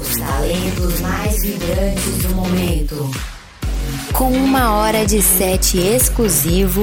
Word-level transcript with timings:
Os 0.00 0.16
talentos 0.18 1.00
mais 1.00 1.42
vibrantes 1.42 2.18
do 2.22 2.34
momento. 2.34 3.10
Com 4.12 4.30
uma 4.32 4.74
hora 4.74 5.04
de 5.06 5.22
set 5.22 5.78
exclusivo, 5.78 6.82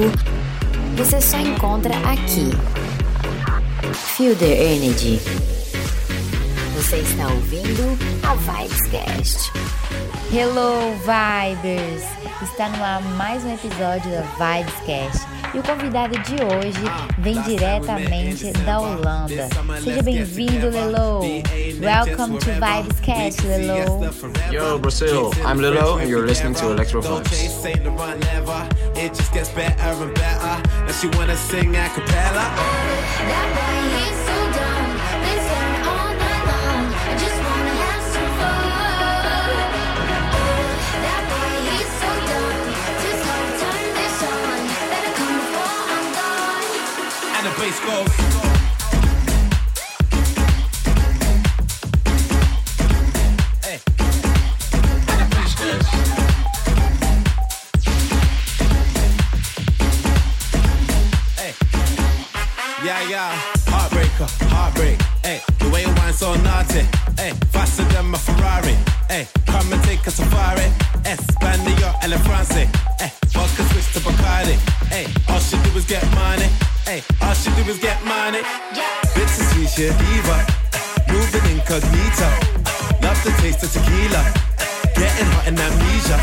você 0.96 1.20
só 1.20 1.38
encontra 1.38 1.94
aqui. 1.98 2.50
Fielder 4.16 4.60
Energy. 4.60 5.20
Você 6.76 6.96
está 6.96 7.28
ouvindo 7.28 7.98
a 8.22 8.34
Vibescast. 8.34 9.52
Hello, 10.32 10.94
Vibers! 11.00 12.02
Está 12.42 12.68
no 12.68 12.82
ar 12.82 13.02
mais 13.16 13.44
um 13.44 13.54
episódio 13.54 14.10
da 14.10 14.22
Vibescast 14.22 15.33
e 15.54 15.58
o 15.58 15.62
convidado 15.62 16.18
de 16.18 16.34
hoje 16.34 16.82
vem 17.18 17.40
diretamente 17.42 18.50
da 18.64 18.80
Holanda. 18.80 19.48
Seja 19.84 20.02
bem-vindo, 20.02 20.68
Lelo. 20.68 21.20
Welcome 21.80 22.38
to 22.40 22.46
Vibes 22.46 22.98
Cat, 23.00 23.40
Lelo. 23.46 24.04
Yo, 24.50 24.78
Brazil. 24.80 25.30
I'm 25.46 25.60
Lelo 25.60 26.00
and 26.00 26.08
you're 26.08 26.26
listening 26.26 26.54
to 26.54 26.72
Electro 26.72 27.00
Vibes. 27.00 27.30
safari. 70.14 70.70
Eh, 71.04 71.16
and 71.42 71.68
El 72.02 72.12
eh, 72.12 72.18
France. 72.18 72.68
Eh, 73.00 73.10
vodka 73.32 73.62
switch 73.70 73.92
to 73.92 74.00
Bacardi. 74.00 74.56
Eh, 74.92 75.06
all 75.28 75.40
she 75.40 75.56
do 75.62 75.78
is 75.78 75.84
get 75.86 76.04
money. 76.14 76.48
Eh, 76.86 77.00
all 77.20 77.34
she 77.34 77.50
do 77.56 77.62
is 77.70 77.78
get 77.78 77.98
money. 78.04 78.40
Bitch 79.14 79.34
is 79.40 79.46
sweet, 79.50 79.70
she 79.74 79.86
diva. 80.00 80.36
Moving 81.10 81.46
incognito. 81.50 82.28
Love 83.02 83.20
the 83.24 83.32
taste 83.42 83.62
of 83.64 83.72
tequila. 83.72 84.22
Getting 84.94 85.30
hot 85.34 85.48
in 85.48 85.58
amnesia. 85.58 86.18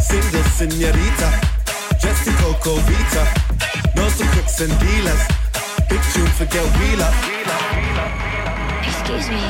Single 0.00 0.44
senorita. 0.58 1.28
Dressed 2.00 2.28
in 2.28 2.34
Coco 2.40 2.76
Vita. 2.86 3.24
Knows 3.96 4.14
some 4.14 4.28
crooks 4.28 4.60
and 4.60 4.72
dealers. 4.78 5.22
Big 5.88 6.02
tune 6.12 6.30
for 6.38 6.46
Get 6.46 6.66
Wheeler. 6.78 7.12
Excuse 8.86 9.28
me. 9.28 9.42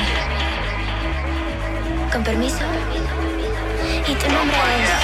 Con 2.11 2.23
permiso 2.23 3.04
eat 4.07 4.23
in 4.23 4.33
my 4.33 4.45
mouth. 4.45 4.95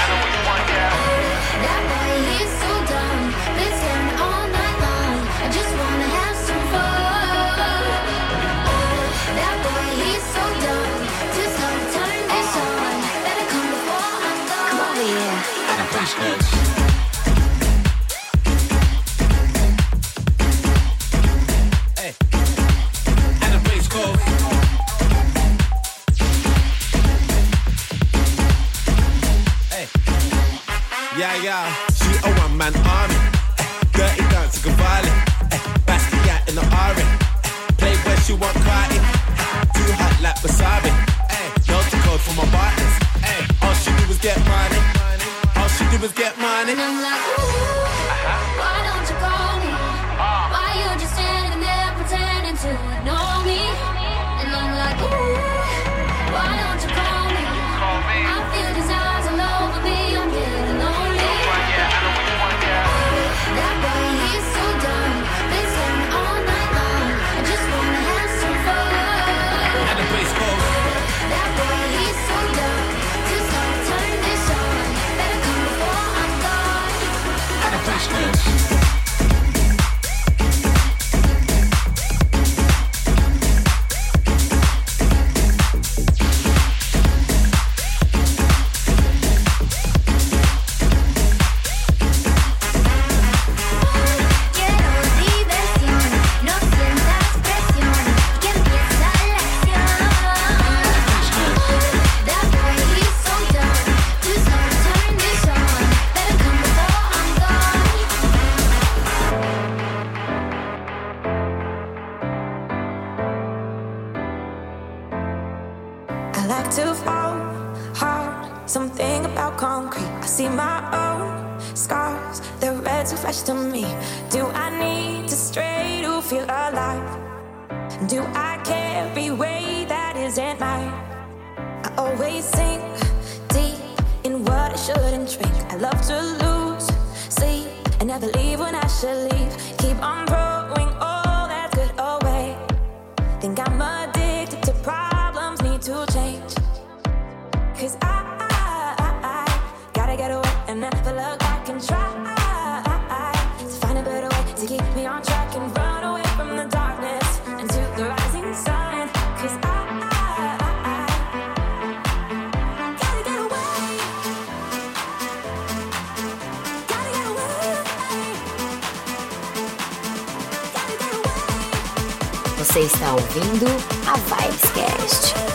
Você 172.80 172.86
está 172.86 173.12
ouvindo 173.12 173.66
a 174.06 174.16
Vibescast. 174.16 175.49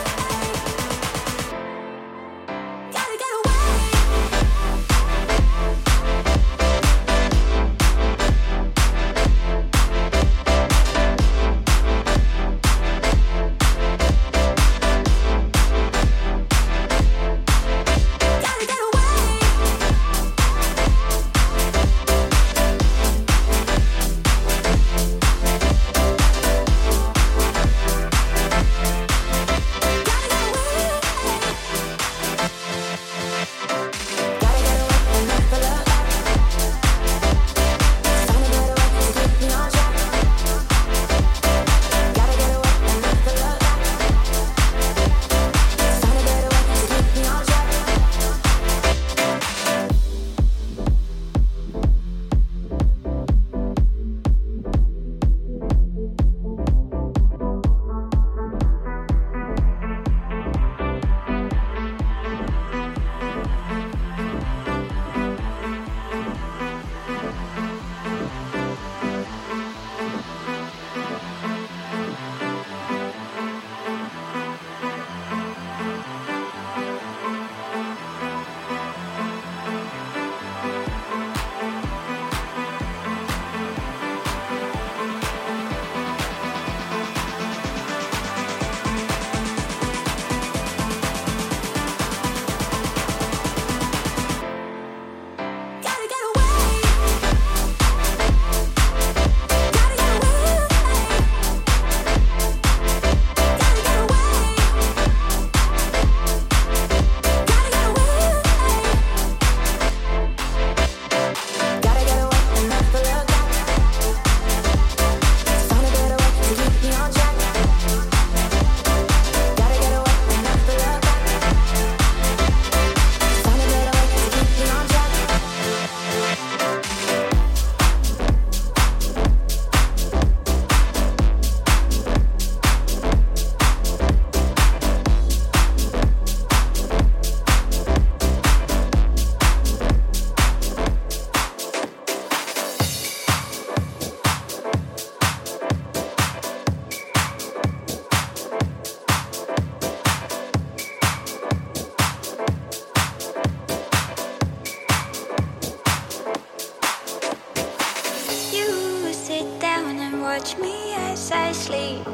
touch 160.46 160.58
me 160.58 160.94
as 160.94 161.32
I 161.32 161.50
sleep. 161.52 162.06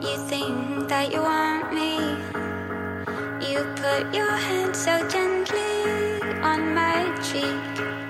You 0.00 0.16
think 0.28 0.88
that 0.88 1.12
you 1.12 1.20
want 1.20 1.74
me. 1.74 1.98
You 3.46 3.64
put 3.76 4.14
your 4.14 4.30
hand 4.30 4.74
so 4.74 5.06
gently 5.08 6.22
on 6.40 6.74
my 6.74 7.04
cheek. 7.22 8.09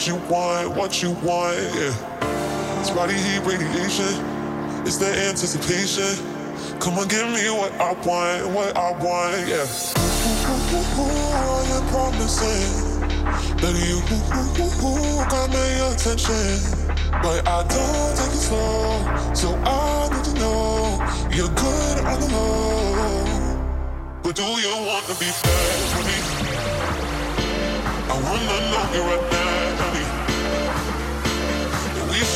What 0.00 0.08
you 0.08 0.16
want, 0.32 0.76
what 0.78 1.02
you 1.02 1.10
want, 1.20 1.58
yeah. 1.74 2.80
It's 2.80 2.88
body 2.88 3.12
heat 3.12 3.40
radiation, 3.40 4.16
it's 4.86 4.96
the 4.96 5.12
anticipation. 5.28 6.16
Come 6.80 6.98
on, 6.98 7.06
give 7.06 7.28
me 7.28 7.50
what 7.50 7.70
I 7.74 7.92
want, 7.92 8.48
what 8.48 8.74
I 8.78 8.92
want, 8.92 9.46
yeah. 9.46 9.66
Ooh, 10.72 11.04
all 11.36 11.66
your 11.68 11.84
promising, 11.92 13.00
baby, 13.60 13.92
you 13.92 14.00
got 15.28 15.50
my 15.50 15.92
attention. 15.92 16.48
But 17.22 17.46
I 17.46 17.60
don't 17.68 18.16
take 18.16 18.32
it 18.32 18.40
slow, 18.40 19.04
so 19.34 19.54
I 19.66 20.08
need 20.14 20.24
to 20.24 20.34
know 20.40 20.96
you're 21.30 21.54
good 21.60 22.04
on 22.06 22.20
the 22.20 22.28
low. 22.32 23.68
But 24.22 24.34
do 24.34 24.44
you 24.44 24.76
wanna 24.80 25.14
be 25.20 25.28
bad 25.44 25.78
with 25.92 26.06
me? 26.08 26.18
I 28.08 28.14
wanna 28.24 28.58
know 28.70 28.84
you 28.94 29.02
right 29.02 29.32
now, 29.32 29.59
you 32.20 32.26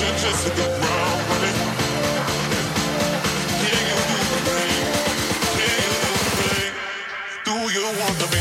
do 7.45 7.53
you 7.71 7.85
you 7.85 7.85
wanna 7.99 8.27
be? 8.33 8.41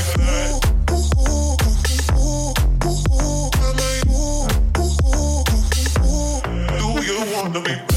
Do 6.80 6.88
you 7.04 7.20
wanna 7.34 7.62
be 7.62 7.93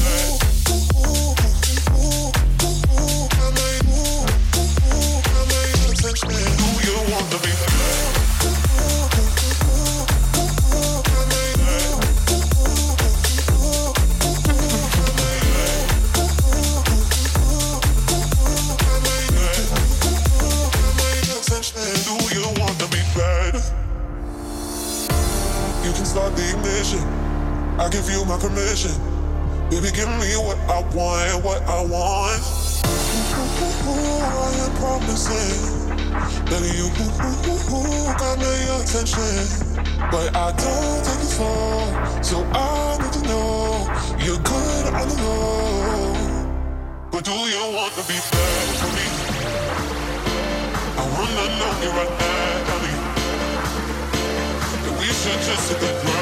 the 55.79 55.87
ground. 56.01 56.16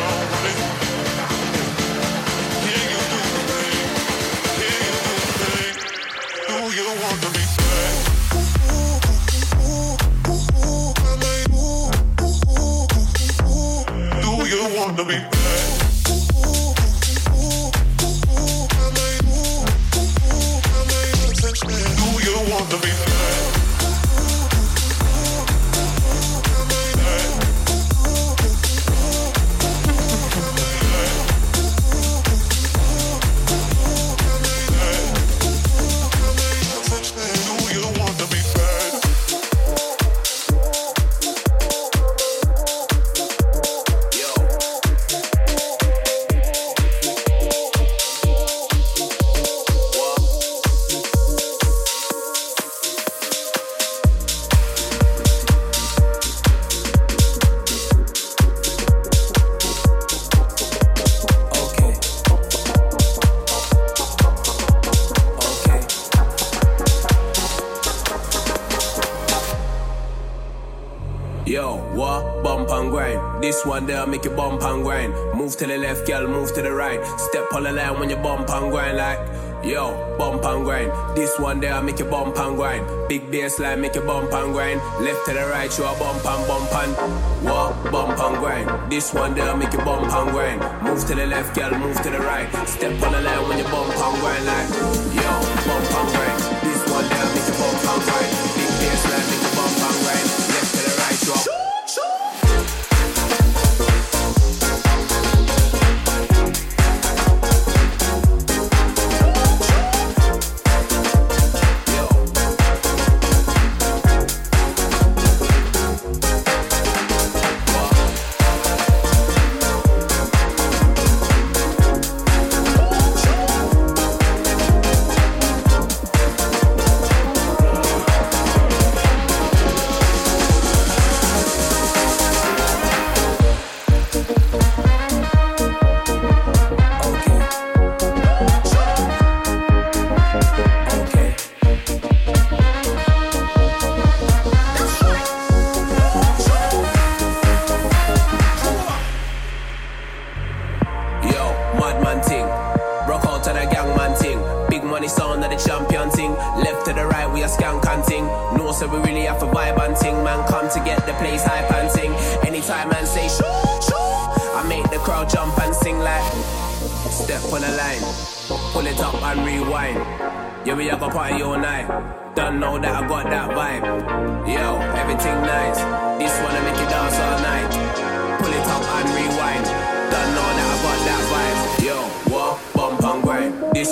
and 74.65 74.84
grind. 74.84 75.13
Move 75.36 75.55
to 75.57 75.67
the 75.67 75.77
left, 75.77 76.07
girl, 76.07 76.27
move 76.27 76.53
to 76.55 76.62
the 76.62 76.74
right. 76.74 77.00
Step 77.19 77.53
on 77.53 77.63
the 77.63 77.72
line 77.72 78.00
when 78.00 78.10
you 78.10 78.17
bump 78.17 78.50
and 78.50 78.72
grind 78.72 78.98
like. 78.98 79.19
Yo, 79.63 80.15
bump 80.17 80.45
and 80.45 80.63
grind. 80.63 80.91
This 81.17 81.39
one 81.39 81.60
there, 81.60 81.81
make 81.81 81.98
you 81.98 82.05
bump 82.05 82.38
and 82.38 82.55
grind. 82.55 82.86
Big 83.10 83.31
bass 83.31 83.57
line 83.57 83.81
make 83.81 83.95
you 83.95 84.01
bump 84.01 84.31
and 84.31 84.53
grind. 84.53 84.79
Left 85.01 85.25
to 85.25 85.34
the 85.34 85.48
right, 85.50 85.75
you 85.77 85.84
a 85.84 85.98
bump 85.98 86.24
and 86.24 86.48
bump 86.48 86.74
and 86.75 87.45
walk, 87.45 87.91
bump 87.91 88.19
and 88.19 88.38
grind. 88.38 88.91
This 88.91 89.12
one 89.13 89.34
there, 89.34 89.55
make 89.57 89.74
you 89.74 89.79
bump 89.79 90.12
and 90.12 90.29
grind. 90.31 90.62
Move 90.84 91.05
to 91.07 91.15
the 91.15 91.25
left, 91.25 91.55
girl, 91.55 91.72
move 91.79 92.00
to 92.03 92.10
the 92.12 92.19
right. 92.19 92.48
Step 92.67 93.01
on 93.01 93.12
the 93.13 93.22
line 93.22 93.48
when 93.50 93.57
you 93.57 93.63
bump 93.65 93.89
and 93.89 94.19
grind 94.22 94.45
like. 94.45 94.69
Yo, 95.17 95.29
bump 95.65 95.93
and 95.98 96.10
grind. 96.13 96.41
This 96.62 96.75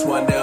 one 0.06 0.26
down. 0.26 0.43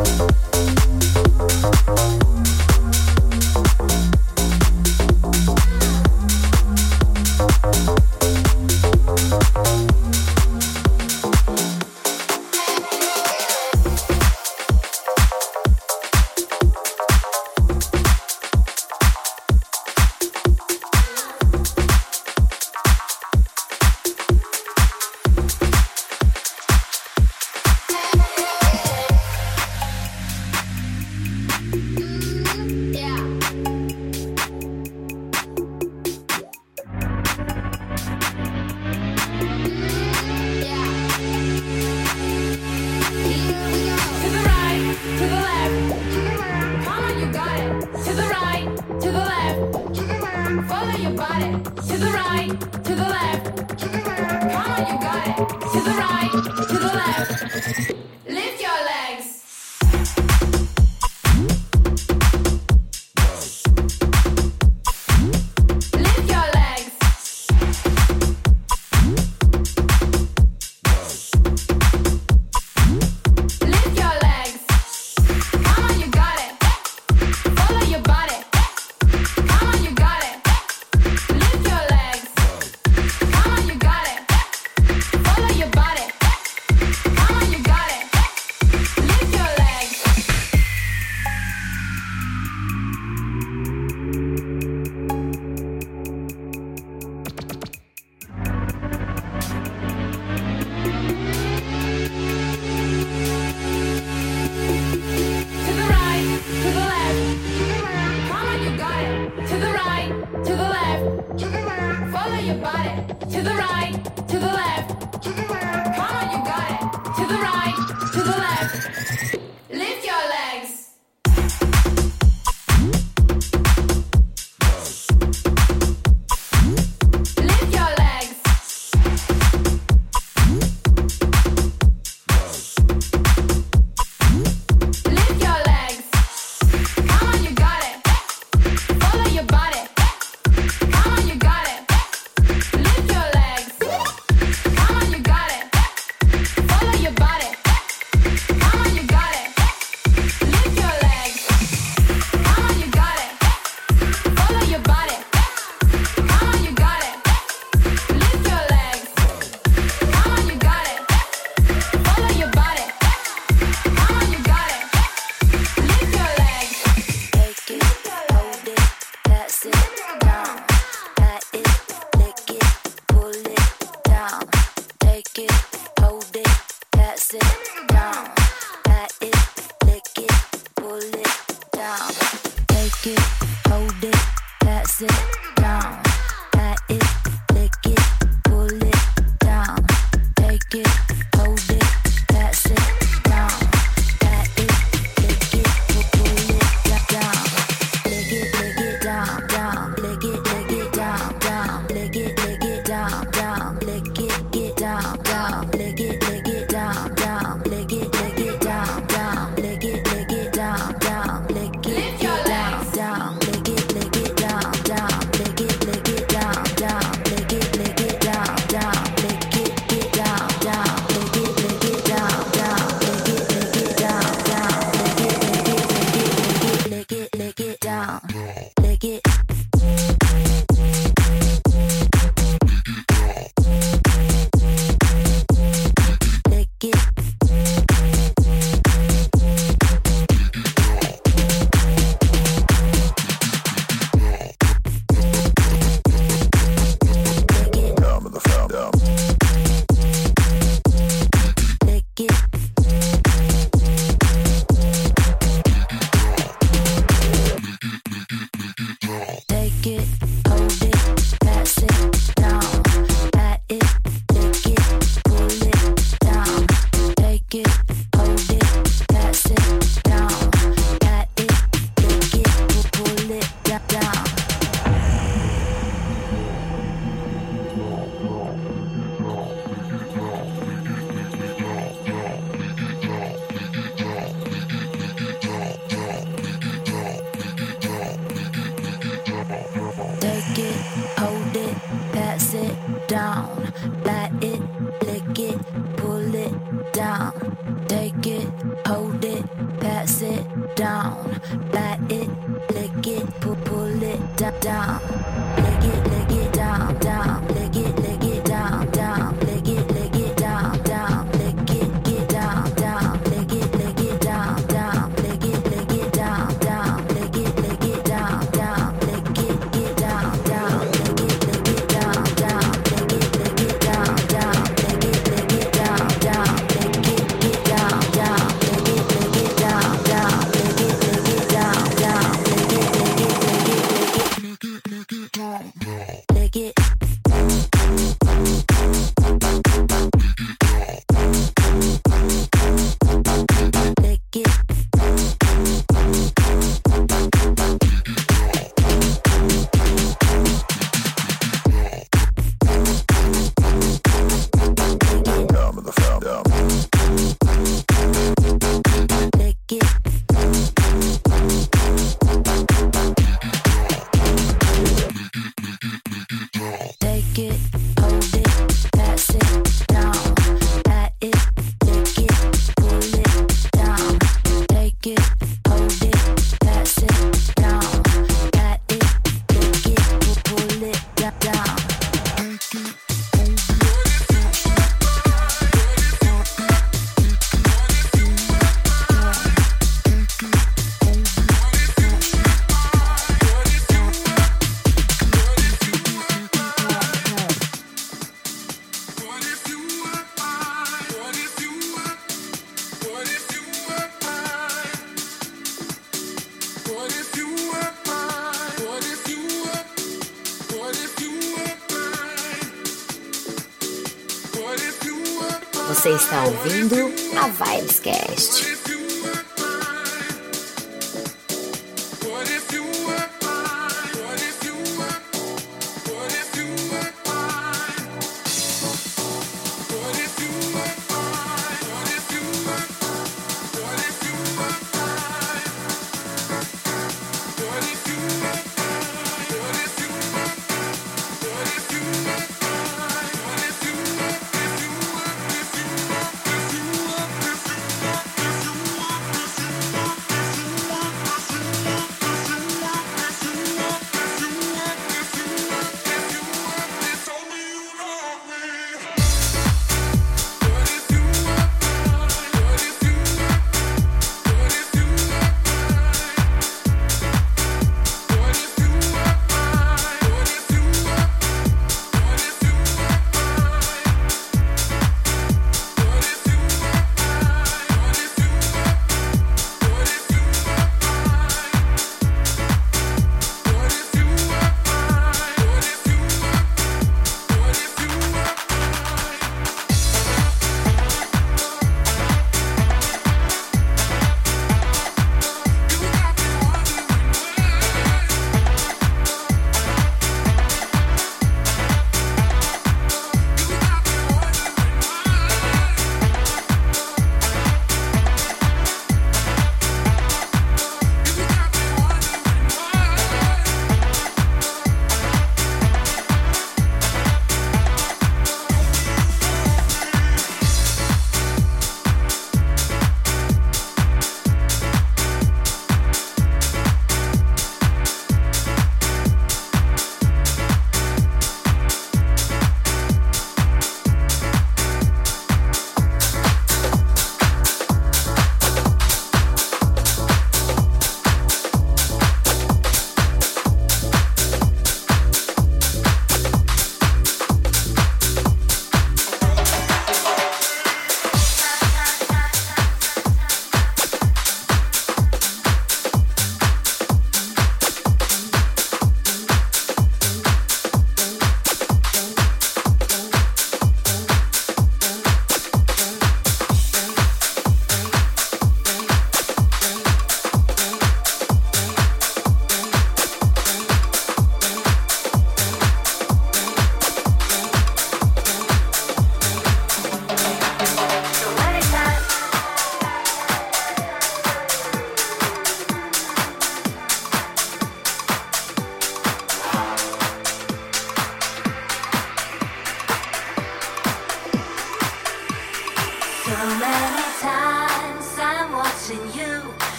it. 177.33 177.70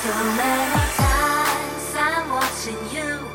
So 0.00 0.14
many 0.14 0.80
times 0.94 1.94
I'm 1.96 2.30
watching 2.30 2.78
you, 2.94 3.27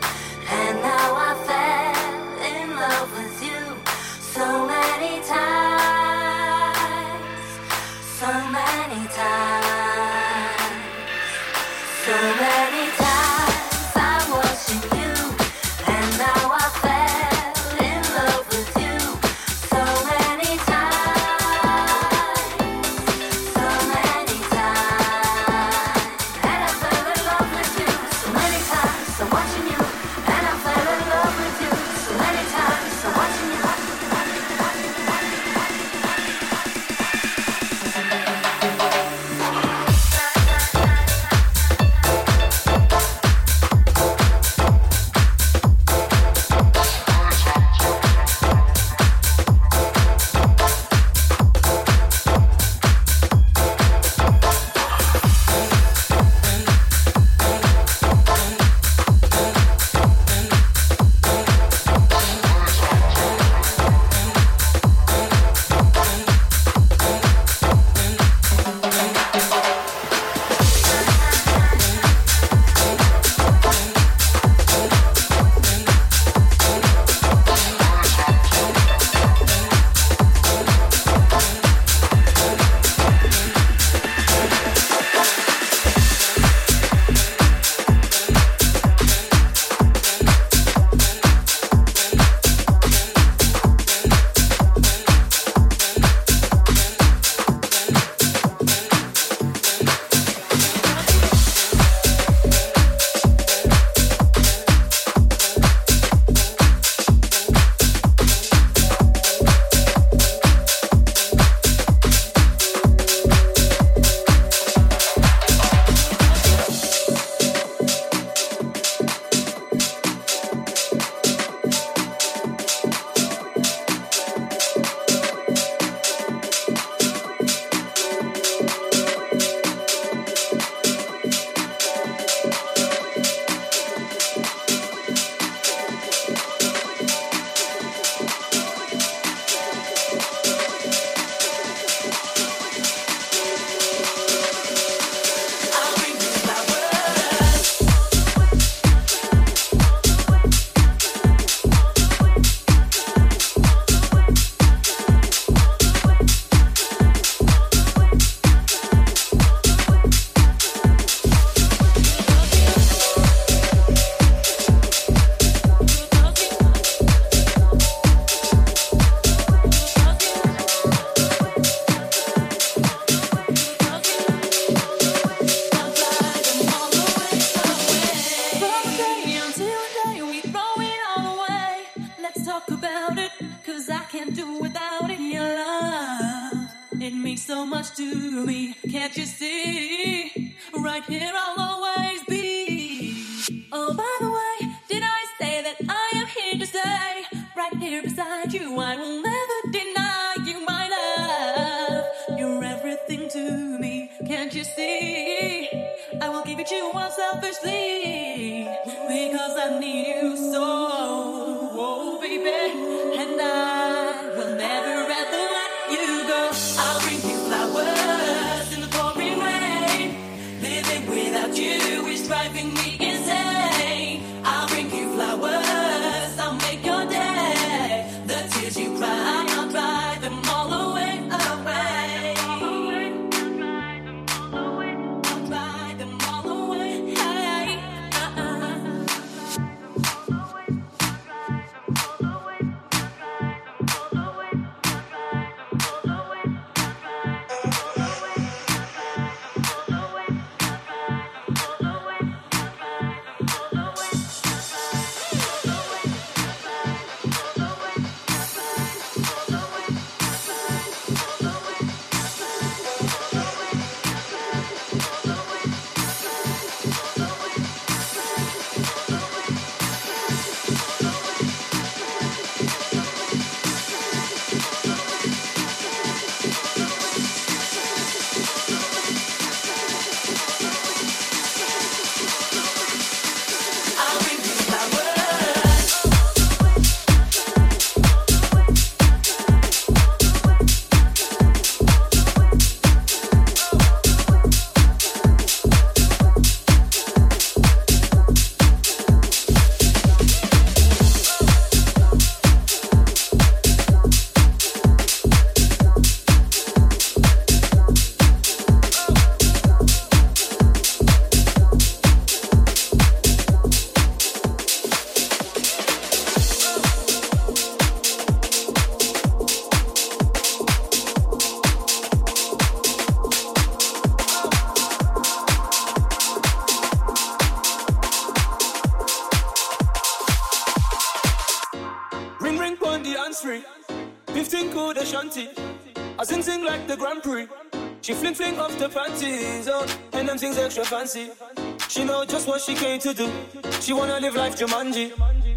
life 344.54 344.70
Jumanji. 344.70 345.12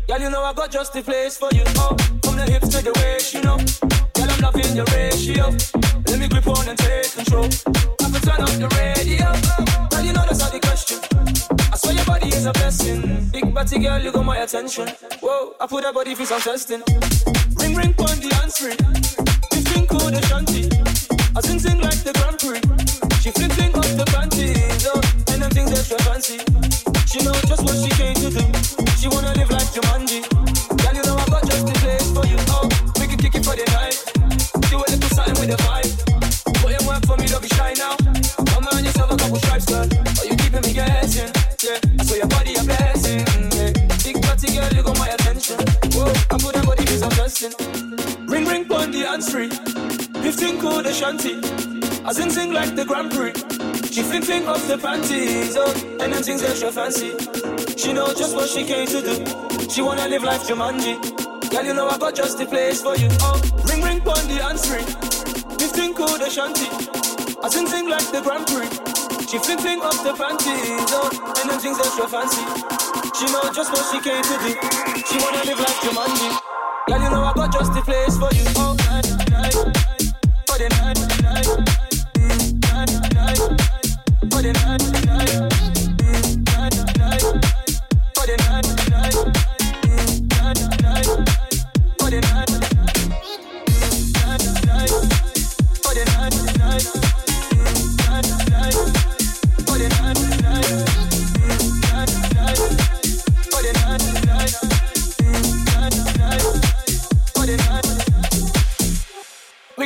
Girl, 0.07 0.21
you 0.21 0.31
know 0.31 0.43
I 0.43 0.53
got 0.53 0.71
just 0.71 0.93
the 0.93 1.03
place 1.03 1.37
for 1.37 1.49
you. 1.53 1.63
Oh, 1.77 1.97
from 2.25 2.37
the 2.37 2.45
hips 2.51 2.69
to 2.69 2.83
the 2.83 2.93
waist, 3.01 3.35
you 3.35 3.43
know. 3.43 3.57
Girl, 4.15 4.31
I'm 4.31 4.41
loving 4.41 4.77
your 4.77 4.85
ratio. 4.87 5.51
Let 6.07 6.19
me 6.19 6.29
grip 6.29 6.47
on 6.47 6.69
and 6.69 6.79
take 6.79 7.13
control. 7.13 7.45
I 7.45 8.11
can 8.11 8.21
turn 8.21 8.41
up 8.41 8.55
the 8.57 8.69
radio. 8.79 9.27
Girl, 9.91 10.05
you 10.05 10.13
know 10.13 10.25
that's 10.25 10.39
not 10.39 10.53
the 10.53 10.61
question. 10.61 10.99
I 11.73 11.77
swear 11.77 11.95
your 11.95 12.05
body 12.05 12.29
is 12.29 12.47
a 12.47 12.53
blessing. 12.53 13.29
Big 13.33 13.53
body 13.53 13.79
girl, 13.79 14.01
you 14.01 14.13
got 14.13 14.25
my 14.25 14.39
attention. 14.39 14.89
Whoa, 15.21 15.55
I 15.61 15.67
put 15.67 15.83
that 15.83 15.95
body 15.95 16.15
for 16.15 16.25
some 16.25 16.41
testing. 16.41 16.83
Ring 17.59 17.75
ring 17.75 17.95
pon 17.95 18.17
the 18.21 18.31
answering. 18.43 18.79
15 19.53 19.87
code 19.87 20.15
a 20.15 20.23
shanty. 20.27 21.16
I 21.37 21.41
sing 21.41 21.59
sing 21.59 21.77
like 21.85 22.01
the 22.01 22.17
Grand 22.17 22.41
Prix. 22.41 22.65
She 23.21 23.29
fling 23.29 23.53
fling 23.53 23.77
off 23.77 23.93
the 23.93 24.09
panties, 24.09 24.89
oh, 24.89 24.97
them 25.29 25.53
things 25.53 25.69
extra 25.69 26.01
fancy. 26.09 26.41
She 27.05 27.21
know 27.21 27.37
just 27.45 27.61
what 27.61 27.77
she 27.77 27.93
came 27.93 28.17
to 28.25 28.33
do. 28.33 28.41
She 28.97 29.13
wanna 29.13 29.37
live 29.37 29.53
like 29.53 29.69
Jumanji. 29.69 30.25
Girl, 30.81 30.97
you 30.97 31.05
know 31.05 31.13
I 31.13 31.27
got 31.29 31.45
just 31.45 31.69
the 31.69 31.77
place 31.85 32.09
for 32.17 32.25
you. 32.25 32.41
Oh, 32.57 32.65
we 32.97 33.05
can 33.05 33.21
kick 33.21 33.37
it 33.37 33.45
for 33.45 33.53
the 33.53 33.69
night. 33.69 34.01
Do 34.73 34.81
a 34.81 34.89
little 34.89 35.13
something 35.13 35.37
with 35.37 35.53
the 35.53 35.61
vibe. 35.61 35.93
Put 36.65 36.73
in 36.73 36.81
work 36.89 37.05
for 37.05 37.21
me, 37.21 37.29
don't 37.29 37.45
be 37.45 37.53
shy 37.53 37.77
now. 37.77 38.01
Come 38.57 38.65
on 38.73 38.81
yourself 38.81 39.13
a 39.13 39.17
couple 39.21 39.37
stripes, 39.37 39.69
girl. 39.69 39.85
Oh, 39.93 40.25
you 40.25 40.41
keeping 40.41 40.65
me 40.65 40.73
guessing. 40.73 41.29
Yeah, 41.61 41.85
I 41.85 42.17
your 42.17 42.29
body 42.33 42.57
a 42.57 42.65
blessing. 42.65 43.29
Yeah. 43.53 43.77
Big 44.01 44.17
body 44.25 44.57
girl, 44.57 44.73
you 44.73 44.83
got 44.89 44.97
my 44.97 45.13
attention. 45.13 45.61
Whoa, 45.93 46.09
I 46.33 46.41
put 46.41 46.57
that 46.57 46.65
body 46.65 46.89
some 46.97 47.13
testing. 47.13 47.53
Ring 48.25 48.49
ring 48.49 48.65
pon 48.65 48.89
the 48.89 49.05
answering. 49.05 49.76
15 50.27 50.61
code 50.61 50.87
a 50.87 50.93
shanty. 50.93 51.39
I 52.05 52.13
sing 52.13 52.31
sing 52.31 52.51
oh, 52.51 52.57
oh. 52.57 52.59
like 52.59 52.75
the 52.75 52.85
Grand 52.85 53.13
Prix. 53.13 53.31
She 53.95 54.03
fling 54.03 54.23
fling 54.23 54.49
off 54.49 54.67
the 54.67 54.77
panties, 54.77 55.55
oh, 55.57 55.71
and 56.03 56.13
them 56.13 56.21
things 56.21 56.43
extra 56.43 56.73
fancy. 56.73 57.15
She 57.79 57.93
know 57.93 58.13
just 58.13 58.35
what 58.35 58.49
she 58.51 58.65
came 58.65 58.89
to 58.89 59.01
do. 59.07 59.23
She 59.71 59.83
wanna 59.83 60.09
live 60.09 60.25
life 60.25 60.43
Jumanji. 60.43 60.99
Girl, 61.49 61.65
you 61.65 61.75
know 61.75 61.87
I 61.87 61.97
got 61.97 62.17
just 62.17 62.39
the 62.39 62.47
place 62.47 62.83
for 62.83 62.97
you. 62.97 63.07
Oh, 63.23 63.39
ring 63.71 63.81
ring 63.87 64.01
pon 64.01 64.19
the 64.27 64.43
answering. 64.43 64.87
15 65.63 65.95
code 65.95 66.21
a 66.21 66.29
shanty. 66.29 66.67
I 67.45 67.49
sing 67.49 67.69
sing 67.69 67.89
like 67.89 68.11
the 68.11 68.19
Grand 68.21 68.51
Prix. 68.51 68.67
She 69.31 69.39
fling 69.39 69.63
fling 69.63 69.81
off 69.81 70.03
the 70.03 70.11
panties, 70.11 70.91
oh, 70.91 71.07
and 71.39 71.51
them 71.51 71.61
things 71.63 71.79
extra 71.79 72.11
fancy. 72.11 72.43
She 73.15 73.31
know 73.31 73.47
just 73.55 73.71
what 73.71 73.87
she 73.95 74.03
came 74.03 74.27
to 74.27 74.37
do. 74.43 74.51
She 75.07 75.23
wanna 75.23 75.47
live 75.47 75.61
life 75.63 75.79
Jumanji. 75.87 76.29
Girl, 76.91 76.99
you 76.99 77.11
know 77.15 77.23
I 77.23 77.33
got 77.33 77.53
just 77.53 77.73
the 77.75 77.83
place 77.87 78.19
for 78.19 78.35
you. 78.35 78.46
We 84.47 84.53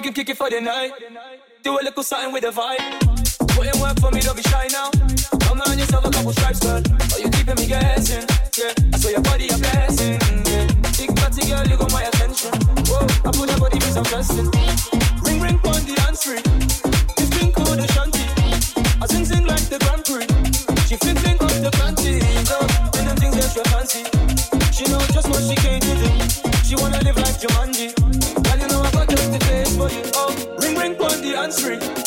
can 0.00 0.12
kick 0.12 0.30
it 0.30 0.36
for 0.36 0.50
the 0.50 0.60
night. 0.60 0.92
Do 1.62 1.78
a 1.78 1.82
little 1.82 2.02
something 2.02 2.32
with 2.32 2.42
the 2.42 2.50
vibe. 2.50 3.19
Put 3.60 3.74
in 3.74 3.78
work 3.82 4.00
for 4.00 4.10
me, 4.10 4.22
don't 4.22 4.34
be 4.34 4.42
shy 4.44 4.68
now. 4.72 4.88
Come 5.44 5.60
on 5.60 5.78
yourself 5.78 6.06
a 6.06 6.10
couple 6.10 6.32
stripes, 6.32 6.60
girl. 6.60 6.80
Are 6.80 7.20
you 7.20 7.28
keeping 7.28 7.56
me 7.56 7.66
guessing? 7.66 8.24
Yeah, 8.56 8.72
I 8.88 8.96
saw 8.96 9.10
your 9.10 9.20
body 9.20 9.52
a 9.52 9.56
blessing. 9.60 10.16
Yeah, 10.48 10.64
big 10.96 11.12
party 11.12 11.44
girl, 11.44 11.68
you 11.68 11.76
got 11.76 11.92
my 11.92 12.04
attention. 12.08 12.56
Whoa, 12.88 13.04
I 13.04 13.28
put 13.36 13.52
your 13.52 13.60
body 13.60 13.76
with 13.76 13.92
some 13.92 14.08
dressing. 14.08 14.48
Ring 15.28 15.44
ring 15.44 15.60
on 15.68 15.84
the 15.84 15.92
dance 15.92 16.24
free. 16.24 16.40
This 17.20 17.28
thing 17.36 17.52
called 17.52 17.76
a 17.76 17.86
shanty. 17.92 18.24
I 18.96 19.04
sing 19.12 19.28
sing 19.28 19.44
like 19.44 19.68
the 19.68 19.76
Grand 19.84 20.08
Prix. 20.08 20.24
She 20.88 20.96
fling 20.96 21.20
fling 21.20 21.36
up 21.44 21.52
the 21.60 21.68
panties, 21.76 22.48
oh, 22.48 22.64
and 22.96 23.12
them 23.12 23.16
things 23.20 23.36
that 23.36 23.52
you 23.52 23.64
fancy. 23.68 24.08
She 24.72 24.88
know 24.88 25.04
just 25.12 25.28
what 25.28 25.44
she 25.44 25.52
came 25.60 25.84
to 25.84 25.94
do. 26.00 26.08
She 26.64 26.80
wanna 26.80 27.04
live 27.04 27.20
like 27.20 27.36
Jumanji. 27.36 27.92
Girl, 28.40 28.56
you 28.56 28.68
know 28.72 28.80
I 28.80 28.90
got 28.90 29.08
just 29.12 29.28
the 29.28 29.38
place 29.44 29.76
for 29.76 29.92
you. 29.92 30.00
Oh, 30.16 30.32
ring 30.64 30.80
ring 30.80 30.96
on 30.96 31.20
the 31.20 31.36
answering 31.36 31.99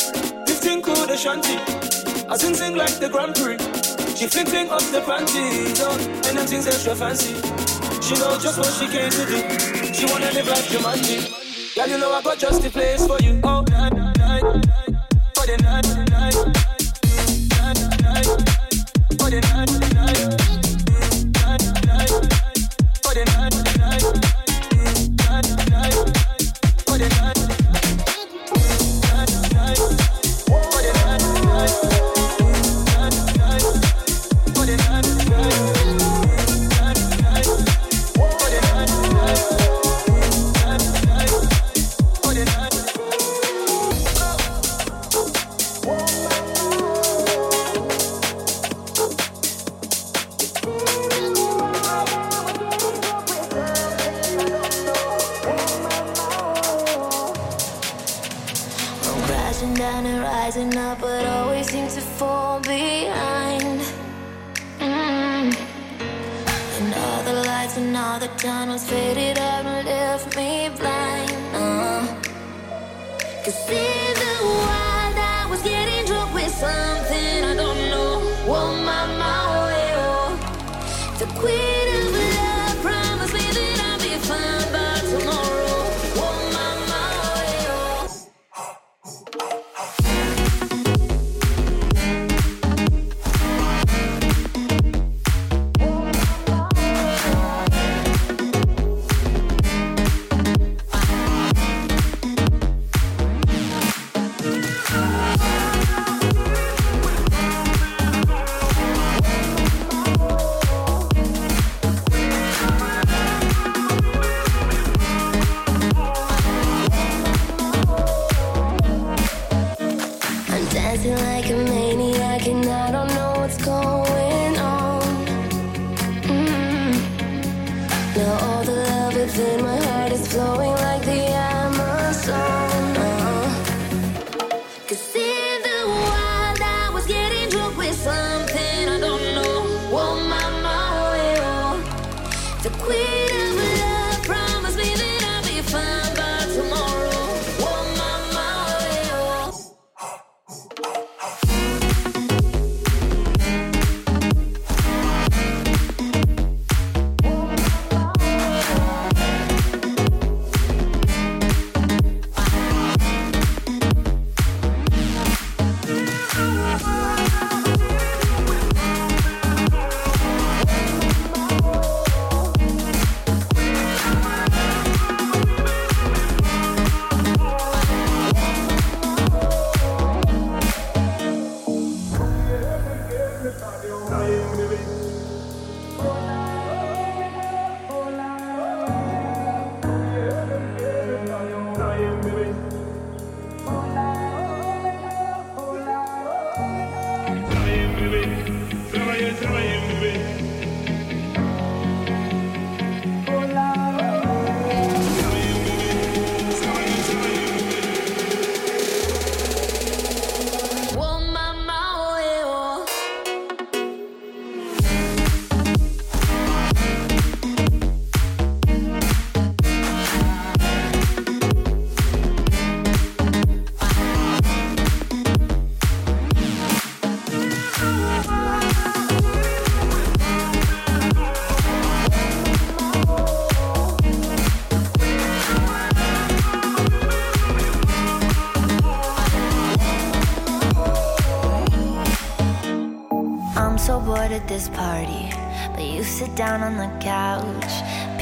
the 1.14 1.20
shanty. 1.20 1.56
I 2.28 2.36
sing 2.36 2.54
sing 2.54 2.74
like 2.74 2.98
the 2.98 3.08
Grand 3.08 3.34
Prix. 3.36 3.58
She 4.16 4.26
fling 4.26 4.46
fling 4.46 4.68
up 4.70 4.82
the 4.90 5.00
panties, 5.00 5.80
oh, 5.80 5.96
and 6.26 6.38
them 6.38 6.46
things 6.46 6.66
extra 6.66 6.94
fancy. 6.96 7.34
She 8.02 8.14
know 8.14 8.38
just 8.38 8.58
what 8.58 8.72
she 8.78 8.86
came 8.88 9.10
to 9.10 9.24
do. 9.30 9.94
She 9.94 10.06
wanna 10.06 10.30
live 10.32 10.48
like 10.48 10.64
Jumanji. 10.72 11.76
Yeah, 11.76 11.86
you 11.86 11.98
know 11.98 12.12
I 12.12 12.22
got 12.22 12.38
just 12.38 12.62
the 12.62 12.70
place 12.70 13.06
for 13.06 13.18
you. 13.20 13.40
Oh, 13.44 13.62
night, 13.70 13.92
night, 13.92 14.18
night, 14.18 14.42
night, 14.42 14.66
night, 14.66 15.60
night, 15.62 15.84
night, 15.86 16.10
night, 16.10 16.46
night. 16.46 16.63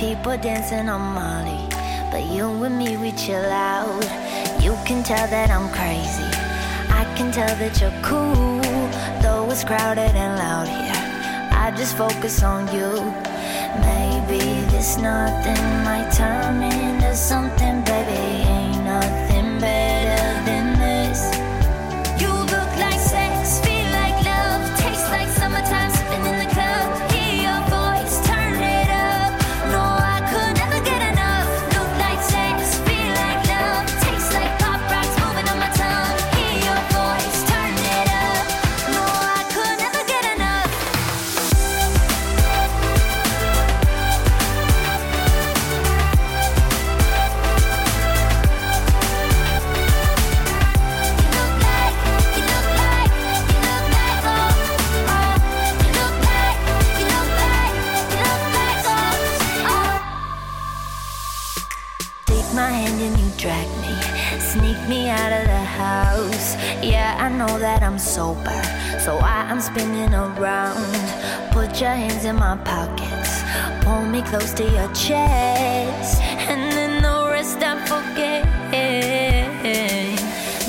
people 0.03 0.37
dancing 0.37 0.89
on 0.89 1.01
Molly, 1.15 1.65
but 2.11 2.25
you 2.25 2.65
and 2.65 2.77
me, 2.77 2.97
we 2.97 3.13
chill 3.13 3.45
out. 3.45 4.03
You 4.61 4.73
can 4.85 5.05
tell 5.05 5.29
that 5.29 5.49
I'm 5.49 5.69
crazy. 5.79 6.31
I 7.01 7.05
can 7.17 7.31
tell 7.31 7.55
that 7.63 7.81
you're 7.81 7.99
cool, 8.03 8.61
though 9.23 9.49
it's 9.49 9.63
crowded 9.63 10.13
and 10.25 10.35
loud 10.43 10.67
here. 10.67 11.03
I 11.65 11.73
just 11.77 11.97
focus 11.97 12.43
on 12.43 12.67
you. 12.75 12.91
Maybe 13.91 14.43
this 14.73 14.99
nothing 14.99 15.63
might 15.87 16.11
turn 16.11 16.61
into 16.65 17.15
something, 17.15 17.85
baby. 17.85 18.23
Ain't 18.57 18.85
nothing, 18.85 19.61
baby. 19.61 19.92
Me, 62.55 63.95
sneak 64.39 64.79
me 64.89 65.09
out 65.09 65.33
of 65.33 65.47
the 65.47 65.65
house. 65.65 66.57
Yeah, 66.83 67.17
I 67.19 67.29
know 67.29 67.59
that 67.59 67.83
I'm 67.83 67.99
sober, 67.99 68.63
so 69.01 69.19
I 69.19 69.51
am 69.51 69.61
spinning 69.61 70.15
around. 70.15 70.85
Put 71.53 71.81
your 71.81 71.91
hands 71.91 72.25
in 72.25 72.37
my 72.37 72.57
pockets, 72.59 73.43
pull 73.85 74.03
me 74.03 74.23
close 74.23 74.53
to 74.55 74.65
your 74.65 74.89
chest, 74.93 76.21
and 76.51 76.73
then 76.73 77.03
the 77.03 77.29
rest 77.31 77.59
I 77.63 77.79
forget. 77.87 78.45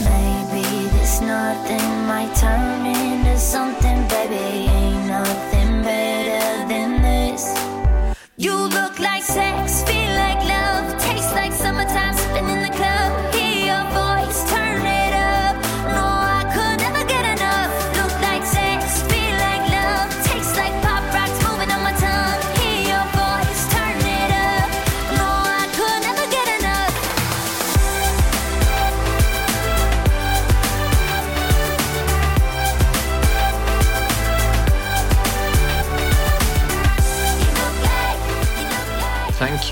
Maybe 0.10 0.88
this 0.90 1.22
nothing 1.22 2.08
might 2.08 2.34
turn 2.36 2.86
into 2.86 3.38
something, 3.38 4.08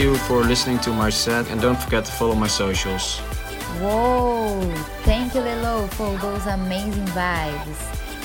you 0.01 0.15
for 0.15 0.43
listening 0.43 0.79
to 0.79 0.91
my 0.91 1.09
set 1.09 1.49
and 1.51 1.61
don't 1.61 1.77
forget 1.77 2.03
to 2.05 2.11
follow 2.11 2.35
my 2.35 2.47
socials. 2.47 3.19
Whoa! 3.79 4.59
Thank 5.03 5.35
you, 5.35 5.41
Lelo, 5.41 5.87
for 5.91 6.17
those 6.19 6.45
amazing 6.47 7.05
vibes. 7.13 7.77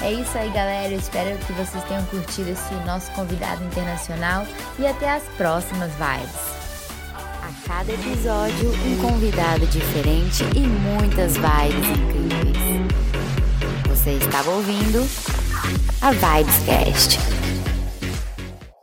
É 0.03 0.13
isso 0.13 0.37
aí, 0.37 0.51
galera. 0.51 0.93
Eu 0.93 0.99
espero 0.99 1.37
que 1.39 1.53
vocês 1.53 1.83
tenham 1.85 2.05
curtido 2.07 2.51
esse 2.51 2.75
nosso 2.87 3.11
convidado 3.13 3.63
internacional 3.65 4.47
e 4.79 4.87
até 4.87 5.11
as 5.11 5.23
próximas 5.37 5.91
vibes. 5.93 6.57
A 7.43 7.69
cada 7.69 7.93
episódio, 7.93 8.71
um 8.87 8.97
convidado 8.99 9.67
diferente 9.67 10.45
e 10.55 10.61
muitas 10.61 11.37
vibes 11.37 11.89
incríveis. 11.99 12.87
Você 13.89 14.13
estava 14.13 14.51
ouvindo 14.51 15.07
a 16.01 16.13
Vibescast. 16.13 17.36